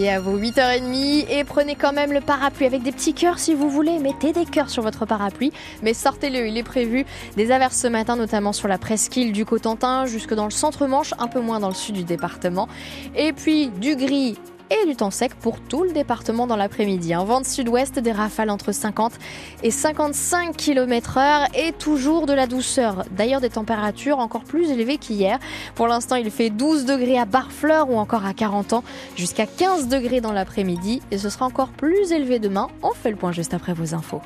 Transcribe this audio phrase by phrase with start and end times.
[0.00, 3.54] Et à vous 8h30 et prenez quand même le parapluie avec des petits cœurs si
[3.54, 4.00] vous voulez.
[4.00, 5.52] Mettez des cœurs sur votre parapluie,
[5.84, 6.48] mais sortez-le.
[6.48, 10.46] Il est prévu des averses ce matin, notamment sur la presqu'île du Cotentin, jusque dans
[10.46, 12.66] le centre-Manche, un peu moins dans le sud du département.
[13.14, 14.36] Et puis du gris
[14.82, 17.14] et du temps sec pour tout le département dans l'après-midi.
[17.14, 19.12] Un vent de sud-ouest, des rafales entre 50
[19.62, 23.04] et 55 km heure et toujours de la douceur.
[23.10, 25.38] D'ailleurs, des températures encore plus élevées qu'hier.
[25.74, 28.84] Pour l'instant, il fait 12 degrés à Barfleur ou encore à 40 ans,
[29.16, 32.68] jusqu'à 15 degrés dans l'après-midi et ce sera encore plus élevé demain.
[32.82, 34.20] On fait le point juste après vos infos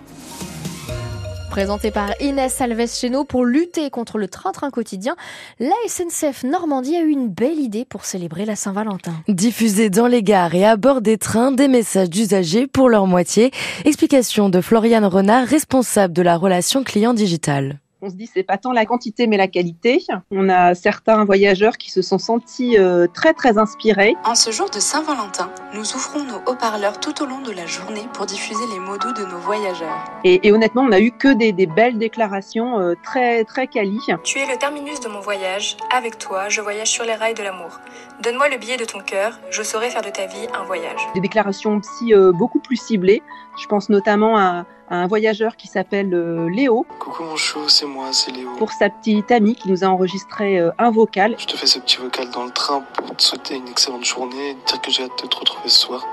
[1.48, 5.16] présenté par Inès Alves Cheno pour lutter contre le train-train quotidien,
[5.58, 9.14] la SNCF Normandie a eu une belle idée pour célébrer la Saint-Valentin.
[9.28, 13.50] Diffuser dans les gares et à bord des trains des messages d'usagers pour leur moitié.
[13.84, 18.58] Explication de Floriane Renard, responsable de la relation client digitale on se dit c'est pas
[18.58, 20.04] tant la quantité mais la qualité.
[20.30, 24.14] On a certains voyageurs qui se sont sentis euh, très très inspirés.
[24.24, 28.06] En ce jour de Saint-Valentin, nous ouvrons nos haut-parleurs tout au long de la journée
[28.12, 30.04] pour diffuser les mots doux de nos voyageurs.
[30.24, 33.98] Et, honnêtement, on a eu que des, belles déclarations euh, très très quali.
[34.24, 35.76] Tu es le terminus de mon voyage.
[35.94, 37.80] Avec toi, je voyage sur les rails de l'amour.
[38.22, 39.38] Donne-moi le billet de ton cœur.
[39.50, 41.00] Je saurai faire de ta vie un voyage.
[41.14, 43.22] Des déclarations psy euh, beaucoup plus ciblées.
[43.60, 46.86] Je pense notamment à un voyageur qui s'appelle euh, Léo.
[46.98, 48.50] Coucou mon chou, c'est moi, c'est Léo.
[48.58, 51.34] Pour sa petite amie qui nous a enregistré euh, un vocal.
[51.38, 54.50] Je te fais ce petit vocal dans le train pour te souhaiter une excellente journée
[54.50, 56.06] et dire que j'ai hâte de te retrouver ce soir.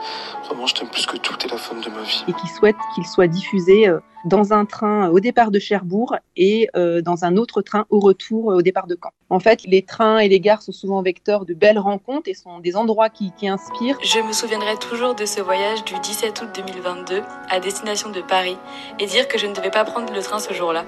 [0.45, 2.23] Vraiment, je t'aime plus que tout, t'es la femme de ma vie.
[2.27, 6.69] Et qui souhaite qu'il soit diffusé euh, dans un train au départ de Cherbourg et
[6.73, 9.11] dans un autre train au retour au départ de Caen.
[9.29, 12.59] En fait, les trains et les gares sont souvent vecteurs de belles rencontres et sont
[12.59, 13.97] des endroits qui, qui inspirent.
[14.03, 18.57] Je me souviendrai toujours de ce voyage du 17 août 2022 à destination de Paris
[18.99, 20.85] et dire que je ne devais pas prendre le train ce jour-là.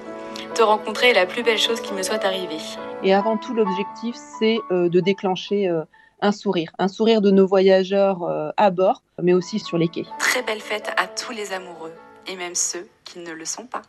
[0.55, 2.57] Te rencontrer est la plus belle chose qui me soit arrivée.
[3.03, 5.83] Et avant tout, l'objectif, c'est euh, de déclencher euh,
[6.21, 10.05] un sourire, un sourire de nos voyageurs euh, à bord, mais aussi sur les quais.
[10.19, 11.93] Très belle fête à tous les amoureux,
[12.27, 13.81] et même ceux qui ne le sont pas.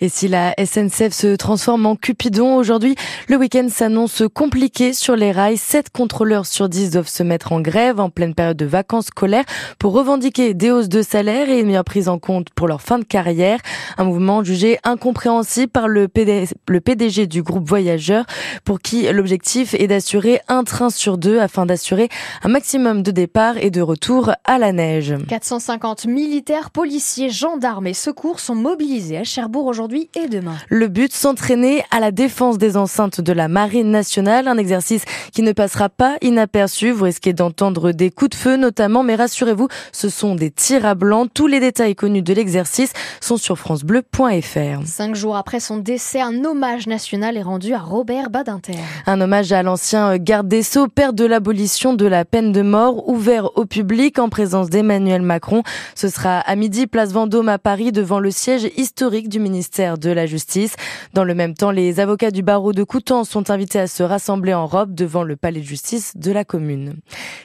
[0.00, 2.94] Et si la SNCF se transforme en Cupidon aujourd'hui,
[3.28, 5.56] le week-end s'annonce compliqué sur les rails.
[5.56, 9.44] Sept contrôleurs sur 10 doivent se mettre en grève en pleine période de vacances scolaires
[9.78, 12.98] pour revendiquer des hausses de salaire et une meilleure prise en compte pour leur fin
[12.98, 13.58] de carrière.
[13.96, 18.24] Un mouvement jugé incompréhensible par le, PDG du groupe Voyageurs
[18.64, 22.08] pour qui l'objectif est d'assurer un train sur deux afin d'assurer
[22.42, 25.14] un maximum de départ et de retour à la neige.
[25.28, 30.56] 450 militaires, policiers, gendarmes et secours sont mobilisés à Cherbourg aujourd'hui et demain.
[30.68, 35.42] Le but, s'entraîner à la défense des enceintes de la Marine nationale, un exercice qui
[35.42, 36.90] ne passera pas inaperçu.
[36.90, 40.94] Vous risquez d'entendre des coups de feu notamment, mais rassurez-vous, ce sont des tirs à
[40.94, 41.26] blanc.
[41.26, 44.86] Tous les détails connus de l'exercice sont sur francebleu.fr.
[44.86, 48.78] Cinq jours après son décès, un hommage national est rendu à Robert Badinter.
[49.06, 53.08] Un hommage à l'ancien garde des Sceaux, père de l'abolition de la peine de mort,
[53.08, 55.62] ouvert au public en présence d'Emmanuel Macron.
[55.94, 60.10] Ce sera à midi, place Vendôme à Paris, devant le siège historique du ministère de
[60.10, 60.74] la Justice.
[61.14, 64.52] Dans le même temps, les avocats du barreau de Coutances sont invités à se rassembler
[64.52, 66.96] en robe devant le palais de justice de la commune.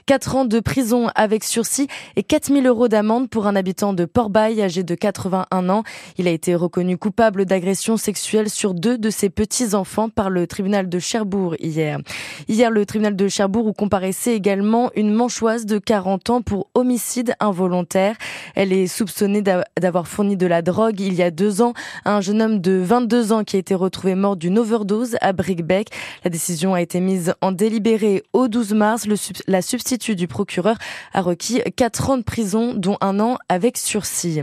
[0.05, 1.87] Quatre ans de prison avec sursis
[2.17, 5.83] et 4000 euros d'amende pour un habitant de Port-Bail âgé de 81 ans.
[6.17, 10.89] Il a été reconnu coupable d'agression sexuelle sur deux de ses petits-enfants par le tribunal
[10.89, 11.99] de Cherbourg hier.
[12.49, 17.35] Hier, le tribunal de Cherbourg où comparaissait également une manchoise de 40 ans pour homicide
[17.39, 18.17] involontaire.
[18.55, 21.73] Elle est soupçonnée d'avoir fourni de la drogue il y a deux ans
[22.05, 25.89] un jeune homme de 22 ans qui a été retrouvé mort d'une overdose à Brickbeck.
[26.23, 29.07] La décision a été mise en délibéré au 12 mars.
[29.47, 30.77] La substitut du procureur
[31.13, 34.41] a requis 4 ans de prison, dont un an avec sursis.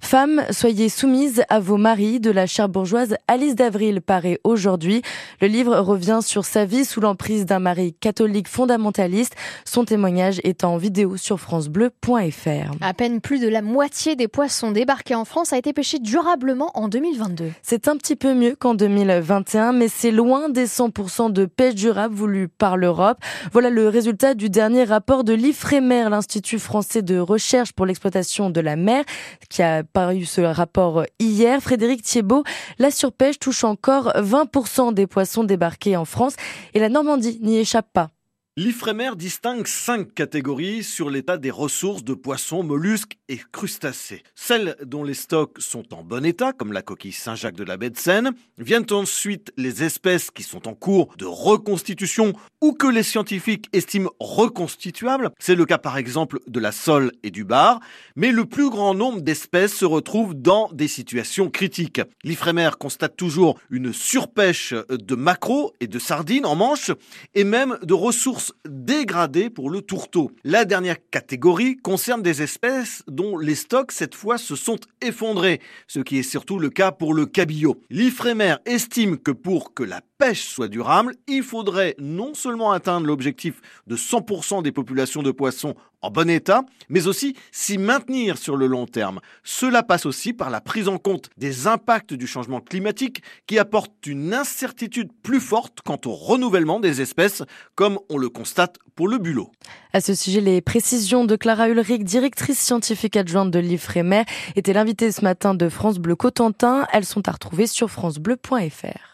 [0.00, 5.02] Femmes, soyez soumises à vos maris de la chère bourgeoise Alice d'Avril paraît aujourd'hui.
[5.40, 9.34] Le livre revient sur sa vie sous l'emprise d'un mari catholique fondamentaliste.
[9.64, 12.72] Son témoignage est en vidéo sur francebleu.fr.
[12.80, 16.70] À peine plus de la moitié des poissons débarqués en France a été pêché durablement
[16.74, 17.52] en 2022.
[17.62, 22.14] C'est un petit peu mieux qu'en 2021, mais c'est loin des 100% de pêche durable
[22.14, 23.18] voulus par l'Europe.
[23.52, 28.60] Voilà le résultat du dernier rapport de l'IFREMER, l'Institut français de recherche pour l'exploitation de
[28.60, 29.04] la mer,
[29.48, 31.60] qui a paru ce rapport hier.
[31.60, 32.44] Frédéric Thiebaud,
[32.78, 36.34] la surpêche touche encore 20% des poissons débarqués en France
[36.74, 38.10] et la Normandie n'y échappe pas.
[38.58, 44.22] L'IFREMER distingue cinq catégories sur l'état des ressources de poissons, mollusques et crustacés.
[44.34, 47.88] Celles dont les stocks sont en bon état, comme la coquille Saint-Jacques de la baie
[47.88, 53.02] de Seine, viennent ensuite les espèces qui sont en cours de reconstitution ou que les
[53.02, 55.30] scientifiques estiment reconstituables.
[55.38, 57.80] C'est le cas par exemple de la sole et du bar,
[58.16, 62.02] mais le plus grand nombre d'espèces se retrouvent dans des situations critiques.
[62.22, 66.90] L'IFREMER constate toujours une surpêche de maquereaux et de sardines en manche
[67.34, 70.32] et même de ressources ressources dégradées pour le tourteau.
[70.44, 76.00] La dernière catégorie concerne des espèces dont les stocks cette fois se sont effondrés, ce
[76.00, 77.80] qui est surtout le cas pour le cabillaud.
[77.90, 83.60] L'Ifremer estime que pour que la pêche soit durable, il faudrait non seulement atteindre l'objectif
[83.88, 88.68] de 100% des populations de poissons en bon état, mais aussi s'y maintenir sur le
[88.68, 89.18] long terme.
[89.42, 94.06] Cela passe aussi par la prise en compte des impacts du changement climatique qui apportent
[94.06, 97.42] une incertitude plus forte quant au renouvellement des espèces,
[97.74, 99.50] comme on le constate pour le bulot.
[99.92, 104.22] À ce sujet, les précisions de Clara Ulrich, directrice scientifique adjointe de l'IFREMER,
[104.54, 106.86] étaient l'invitée ce matin de France Bleu Cotentin.
[106.92, 109.12] Elles sont à retrouver sur francebleu.fr.